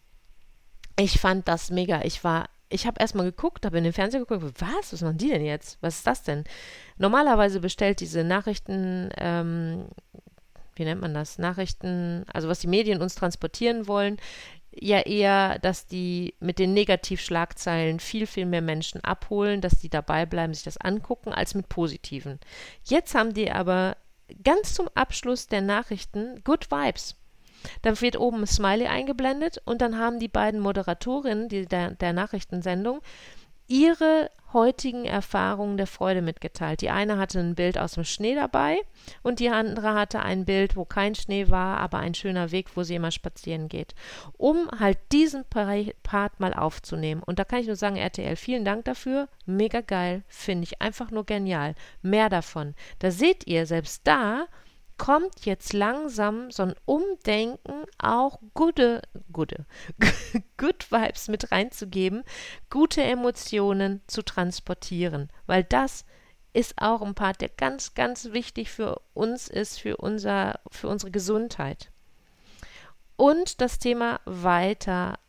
ich 0.98 1.20
fand 1.20 1.48
das 1.48 1.70
mega. 1.70 2.02
Ich 2.04 2.24
war, 2.24 2.50
ich 2.70 2.86
habe 2.86 3.00
erstmal 3.00 3.26
geguckt, 3.26 3.66
habe 3.66 3.78
in 3.78 3.84
den 3.84 3.94
Fernseher 3.94 4.20
geguckt, 4.20 4.44
was, 4.60 4.92
was 4.92 5.02
machen 5.02 5.18
die 5.18 5.30
denn 5.30 5.46
jetzt? 5.46 5.78
Was 5.82 5.98
ist 5.98 6.08
das 6.08 6.24
denn? 6.24 6.44
Normalerweise 6.98 7.60
bestellt 7.60 8.02
diese 8.02 8.24
Nachrichten, 8.24 9.10
ähm, 9.18 9.86
wie 10.76 10.84
nennt 10.84 11.02
man 11.02 11.14
das? 11.14 11.38
Nachrichten, 11.38 12.26
also 12.34 12.50
was 12.50 12.60
die 12.60 12.68
Medien 12.68 13.02
uns 13.02 13.16
transportieren 13.16 13.88
wollen, 13.88 14.18
ja 14.82 15.00
eher, 15.00 15.60
dass 15.60 15.88
die 15.88 16.36
mit 16.40 16.60
den 16.60 16.74
Negativschlagzeilen 16.74 18.00
viel, 18.00 18.28
viel 18.28 18.46
mehr 18.46 18.62
Menschen 18.62 19.04
abholen, 19.04 19.62
dass 19.62 19.80
die 19.80 19.90
dabei 19.90 20.26
bleiben, 20.26 20.54
sich 20.54 20.64
das 20.64 20.78
angucken, 20.78 21.34
als 21.34 21.56
mit 21.56 21.70
positiven. 21.70 22.40
Jetzt 22.84 23.16
haben 23.16 23.34
die 23.34 23.52
aber 23.52 23.98
ganz 24.44 24.74
zum 24.74 24.90
Abschluss 24.96 25.48
der 25.48 25.62
Nachrichten 25.62 26.42
Good 26.44 26.72
Vibes. 26.72 27.16
Dann 27.82 28.00
wird 28.02 28.20
oben 28.20 28.42
ein 28.42 28.48
Smiley 28.48 28.88
eingeblendet 28.88 29.62
und 29.66 29.82
dann 29.82 29.98
haben 29.98 30.20
die 30.20 30.28
beiden 30.28 30.60
Moderatorinnen 30.60 31.50
die, 31.50 31.66
der, 31.66 31.92
der 31.92 32.14
Nachrichtensendung 32.14 33.02
ihre 33.68 34.30
heutigen 34.58 35.06
Erfahrungen 35.06 35.78
der 35.78 35.86
Freude 35.86 36.24
mitgeteilt. 36.24 36.82
Die 36.82 36.90
eine 36.90 37.20
hatte 37.20 37.40
ein 37.40 37.54
Bild 37.54 37.78
aus 37.78 37.94
dem 37.94 38.04
Schnee 38.04 38.34
dabei 38.34 38.80
und 39.22 39.40
die 39.40 39.50
andere 39.50 39.94
hatte 39.94 40.20
ein 40.20 40.46
Bild, 40.46 40.76
wo 40.76 40.84
kein 40.84 41.14
Schnee 41.14 41.50
war, 41.50 41.78
aber 41.78 42.00
ein 42.00 42.16
schöner 42.16 42.52
Weg, 42.52 42.76
wo 42.76 42.82
sie 42.82 42.96
immer 42.96 43.12
spazieren 43.12 43.70
geht, 43.70 43.94
um 44.36 44.68
halt 44.80 44.98
diesen 45.12 45.46
Part 45.46 46.40
mal 46.40 46.56
aufzunehmen. 46.56 47.22
Und 47.24 47.38
da 47.38 47.44
kann 47.44 47.60
ich 47.60 47.68
nur 47.68 47.76
sagen, 47.76 47.98
RTL, 47.98 48.36
vielen 48.36 48.66
Dank 48.66 48.86
dafür. 48.86 49.30
Mega 49.46 49.82
geil, 49.82 50.24
finde 50.28 50.64
ich 50.64 50.82
einfach 50.82 51.12
nur 51.12 51.26
genial. 51.28 51.76
Mehr 52.02 52.30
davon. 52.30 52.74
Da 52.98 53.12
seht 53.12 53.46
ihr, 53.46 53.68
selbst 53.68 54.02
da 54.06 54.48
kommt 54.98 55.46
jetzt 55.46 55.74
langsam 55.74 56.52
so 56.52 56.64
ein 56.64 56.76
Umdenken, 56.86 57.86
auch 57.98 58.40
gute, 58.54 59.02
gute, 59.32 59.66
good 60.58 60.92
Vibes 60.92 61.28
mit 61.28 61.52
reinzugeben, 61.52 62.24
gute 62.70 63.04
Emotionen 63.04 64.02
zu 64.08 64.24
transportieren, 64.24 65.30
weil 65.46 65.64
das 65.64 66.06
ist 66.54 66.82
auch 66.82 67.02
ein 67.02 67.14
Part, 67.14 67.42
der 67.42 67.50
ganz, 67.50 67.94
ganz 67.94 68.32
wichtig 68.32 68.72
für 68.72 69.00
uns 69.14 69.48
ist, 69.48 69.80
für, 69.80 69.98
unser, 69.98 70.60
für 70.72 70.88
unsere 70.88 71.12
Gesundheit. 71.12 71.92
Und 73.16 73.62
das 73.62 73.80
Thema 73.80 74.20
weiter 74.26 75.20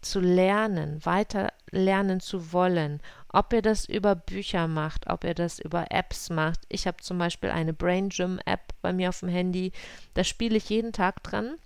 zu 0.00 0.20
lernen, 0.20 1.04
weiter 1.04 1.52
lernen 1.70 2.20
zu 2.20 2.52
wollen 2.52 3.00
ob 3.32 3.52
ihr 3.52 3.62
das 3.62 3.86
über 3.86 4.14
Bücher 4.14 4.68
macht, 4.68 5.08
ob 5.08 5.24
ihr 5.24 5.34
das 5.34 5.58
über 5.58 5.90
Apps 5.90 6.30
macht. 6.30 6.60
Ich 6.68 6.86
habe 6.86 6.98
zum 6.98 7.18
Beispiel 7.18 7.50
eine 7.50 7.72
Brain 7.72 8.10
Gym 8.10 8.38
App 8.44 8.72
bei 8.82 8.92
mir 8.92 9.08
auf 9.08 9.20
dem 9.20 9.28
Handy. 9.28 9.72
Da 10.14 10.24
spiele 10.24 10.56
ich 10.56 10.68
jeden 10.68 10.92
Tag 10.92 11.22
dran. 11.22 11.56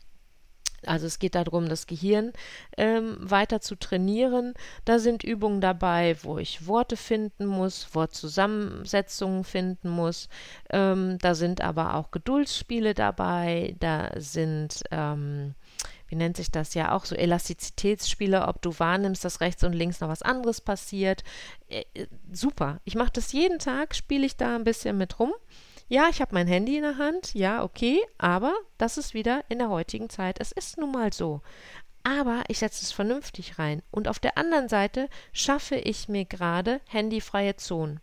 Also 0.84 1.06
es 1.06 1.18
geht 1.18 1.34
darum, 1.34 1.68
das 1.68 1.86
Gehirn 1.86 2.32
ähm, 2.76 3.16
weiter 3.18 3.60
zu 3.60 3.76
trainieren. 3.76 4.54
Da 4.84 4.98
sind 4.98 5.24
Übungen 5.24 5.60
dabei, 5.60 6.16
wo 6.22 6.38
ich 6.38 6.66
Worte 6.66 6.96
finden 6.96 7.46
muss, 7.46 7.94
Wortzusammensetzungen 7.94 9.44
finden 9.44 9.88
muss. 9.88 10.28
Ähm, 10.70 11.18
da 11.18 11.34
sind 11.34 11.60
aber 11.60 11.94
auch 11.94 12.10
Geduldsspiele 12.10 12.94
dabei. 12.94 13.74
Da 13.80 14.10
sind 14.16 14.84
ähm, 14.90 15.54
wie 16.08 16.16
nennt 16.16 16.36
sich 16.36 16.50
das 16.50 16.74
ja 16.74 16.92
auch, 16.92 17.04
so 17.04 17.14
Elastizitätsspiele, 17.14 18.46
ob 18.46 18.62
du 18.62 18.78
wahrnimmst, 18.78 19.24
dass 19.24 19.40
rechts 19.40 19.64
und 19.64 19.72
links 19.72 20.00
noch 20.00 20.08
was 20.08 20.22
anderes 20.22 20.60
passiert. 20.60 21.24
Äh, 21.68 21.84
äh 21.94 22.06
super. 22.32 22.80
Ich 22.84 22.94
mache 22.94 23.12
das 23.12 23.32
jeden 23.32 23.58
Tag, 23.58 23.94
spiele 23.94 24.26
ich 24.26 24.36
da 24.36 24.54
ein 24.54 24.64
bisschen 24.64 24.98
mit 24.98 25.18
rum. 25.18 25.32
Ja, 25.88 26.08
ich 26.10 26.20
habe 26.20 26.34
mein 26.34 26.48
Handy 26.48 26.76
in 26.76 26.82
der 26.82 26.98
Hand, 26.98 27.34
ja, 27.34 27.62
okay, 27.62 28.00
aber 28.18 28.52
das 28.76 28.98
ist 28.98 29.14
wieder 29.14 29.44
in 29.48 29.58
der 29.58 29.68
heutigen 29.68 30.10
Zeit. 30.10 30.40
Es 30.40 30.50
ist 30.50 30.78
nun 30.78 30.90
mal 30.90 31.12
so. 31.12 31.42
Aber 32.02 32.42
ich 32.48 32.58
setze 32.58 32.84
es 32.84 32.92
vernünftig 32.92 33.58
rein. 33.58 33.82
Und 33.90 34.08
auf 34.08 34.18
der 34.18 34.38
anderen 34.38 34.68
Seite 34.68 35.08
schaffe 35.32 35.76
ich 35.76 36.08
mir 36.08 36.24
gerade 36.24 36.80
handyfreie 36.86 37.56
Zonen. 37.56 38.00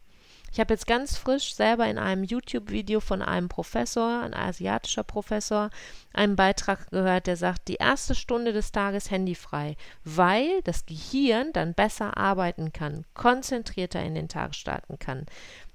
Ich 0.53 0.59
habe 0.59 0.71
jetzt 0.71 0.85
ganz 0.85 1.17
frisch 1.17 1.55
selber 1.55 1.87
in 1.87 1.97
einem 1.97 2.23
YouTube-Video 2.23 2.99
von 2.99 3.23
einem 3.23 3.49
Professor, 3.49 4.21
ein 4.21 4.35
asiatischer 4.35 5.03
Professor, 5.03 5.71
einen 6.13 6.35
Beitrag 6.35 6.91
gehört, 6.91 7.25
der 7.25 7.37
sagt, 7.37 7.67
die 7.67 7.77
erste 7.77 8.13
Stunde 8.13 8.53
des 8.53 8.71
Tages 8.71 9.09
handyfrei, 9.09 9.75
weil 10.03 10.61
das 10.61 10.85
Gehirn 10.85 11.53
dann 11.53 11.73
besser 11.73 12.17
arbeiten 12.17 12.71
kann, 12.71 13.03
konzentrierter 13.15 14.03
in 14.03 14.13
den 14.13 14.29
Tag 14.29 14.53
starten 14.53 14.99
kann. 14.99 15.25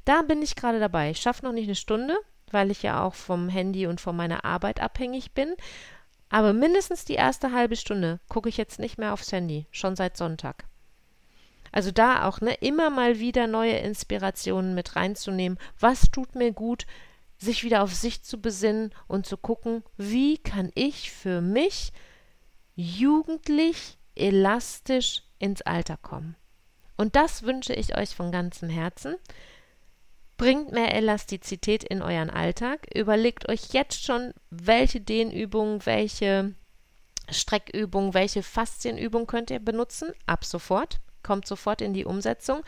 Da 0.04 0.22
bin 0.22 0.42
ich 0.42 0.54
gerade 0.54 0.78
dabei. 0.78 1.10
Ich 1.10 1.18
schaffe 1.18 1.44
noch 1.44 1.52
nicht 1.52 1.66
eine 1.66 1.74
Stunde, 1.74 2.16
weil 2.52 2.70
ich 2.70 2.84
ja 2.84 3.02
auch 3.02 3.14
vom 3.14 3.48
Handy 3.48 3.88
und 3.88 4.00
von 4.00 4.14
meiner 4.14 4.44
Arbeit 4.44 4.80
abhängig 4.80 5.32
bin. 5.32 5.56
Aber 6.30 6.52
mindestens 6.52 7.04
die 7.04 7.14
erste 7.14 7.50
halbe 7.50 7.74
Stunde 7.74 8.20
gucke 8.28 8.48
ich 8.48 8.56
jetzt 8.56 8.78
nicht 8.78 8.96
mehr 8.96 9.12
aufs 9.12 9.32
Handy, 9.32 9.66
schon 9.72 9.96
seit 9.96 10.16
Sonntag. 10.16 10.66
Also 11.78 11.92
da 11.92 12.26
auch 12.26 12.40
ne, 12.40 12.54
immer 12.54 12.90
mal 12.90 13.20
wieder 13.20 13.46
neue 13.46 13.76
Inspirationen 13.76 14.74
mit 14.74 14.96
reinzunehmen. 14.96 15.60
Was 15.78 16.10
tut 16.10 16.34
mir 16.34 16.50
gut? 16.50 16.86
Sich 17.38 17.62
wieder 17.62 17.84
auf 17.84 17.94
sich 17.94 18.24
zu 18.24 18.40
besinnen 18.40 18.92
und 19.06 19.26
zu 19.26 19.36
gucken, 19.36 19.84
wie 19.96 20.38
kann 20.38 20.72
ich 20.74 21.12
für 21.12 21.40
mich 21.40 21.92
jugendlich, 22.74 23.96
elastisch 24.16 25.22
ins 25.38 25.62
Alter 25.62 25.96
kommen. 25.96 26.34
Und 26.96 27.14
das 27.14 27.44
wünsche 27.44 27.74
ich 27.74 27.96
euch 27.96 28.12
von 28.12 28.32
ganzem 28.32 28.68
Herzen. 28.68 29.14
Bringt 30.36 30.72
mehr 30.72 30.92
Elastizität 30.96 31.84
in 31.84 32.02
euren 32.02 32.30
Alltag. 32.30 32.88
Überlegt 32.92 33.48
euch 33.48 33.68
jetzt 33.70 34.04
schon, 34.04 34.34
welche 34.50 35.00
Dehnübungen, 35.00 35.86
welche 35.86 36.56
Streckübungen, 37.30 38.14
welche 38.14 38.42
Faszienübungen 38.42 39.28
könnt 39.28 39.52
ihr 39.52 39.60
benutzen. 39.60 40.10
Ab 40.26 40.44
sofort 40.44 40.98
kommt 41.28 41.46
sofort 41.46 41.82
in 41.82 41.92
die 41.92 42.06
Umsetzung. 42.06 42.62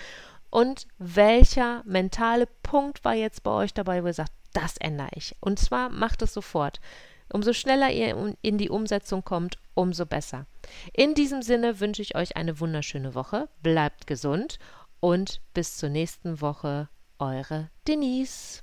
Und 0.50 0.86
welcher 0.98 1.82
mentale 1.86 2.46
Punkt 2.62 3.02
war 3.06 3.14
jetzt 3.14 3.42
bei 3.42 3.52
euch 3.52 3.72
dabei, 3.72 4.02
wo 4.02 4.08
ihr 4.08 4.12
sagt, 4.12 4.32
das 4.52 4.76
ändere 4.76 5.08
ich? 5.14 5.34
Und 5.40 5.58
zwar 5.58 5.88
macht 5.88 6.20
es 6.20 6.34
sofort. 6.34 6.78
Umso 7.32 7.54
schneller 7.54 7.90
ihr 7.90 8.34
in 8.42 8.58
die 8.58 8.68
Umsetzung 8.68 9.24
kommt, 9.24 9.56
umso 9.74 10.04
besser. 10.04 10.44
In 10.92 11.14
diesem 11.14 11.40
Sinne 11.40 11.80
wünsche 11.80 12.02
ich 12.02 12.16
euch 12.16 12.36
eine 12.36 12.60
wunderschöne 12.60 13.14
Woche. 13.14 13.48
Bleibt 13.62 14.06
gesund 14.06 14.58
und 14.98 15.40
bis 15.54 15.78
zur 15.78 15.88
nächsten 15.88 16.42
Woche. 16.42 16.88
Eure 17.18 17.70
Denise. 17.88 18.62